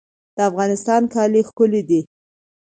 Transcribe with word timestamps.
د 0.35 0.37
افغانستان 0.49 1.01
کالي 1.13 1.41
ښکلي 1.49 1.81
دي 1.89 2.01